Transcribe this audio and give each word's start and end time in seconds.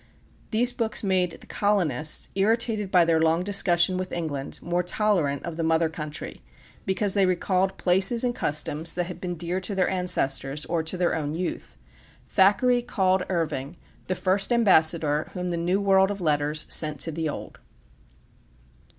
These 0.49 0.73
books 0.73 1.03
made 1.03 1.33
the 1.41 1.45
colonists, 1.45 2.29
irritated 2.33 2.89
by 2.89 3.05
their 3.05 3.21
long 3.21 3.43
discussion 3.43 3.97
with 3.97 4.11
England, 4.11 4.59
more 4.59 4.81
tolerant 4.81 5.43
of 5.43 5.57
the 5.57 5.63
mother 5.63 5.89
country, 5.89 6.41
because 6.87 7.13
they 7.13 7.27
recalled 7.27 7.77
places 7.77 8.23
and 8.23 8.33
customs 8.33 8.95
that 8.95 9.03
had 9.03 9.21
been 9.21 9.35
dear 9.35 9.61
to 9.61 9.75
their 9.75 9.87
ancestors, 9.87 10.65
or 10.65 10.81
to 10.81 10.97
their 10.97 11.13
own 11.13 11.35
youth. 11.35 11.77
Thackeray 12.27 12.81
called 12.81 13.27
Irving 13.29 13.77
"the 14.07 14.15
first 14.15 14.51
ambassador 14.51 15.29
whom 15.35 15.49
the 15.49 15.55
new 15.55 15.79
world 15.79 16.09
of 16.09 16.19
letters 16.19 16.65
sent 16.67 16.99
to 17.01 17.11
the 17.11 17.29
old." 17.29 17.59